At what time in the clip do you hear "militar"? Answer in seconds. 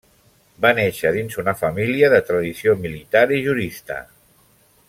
2.87-3.25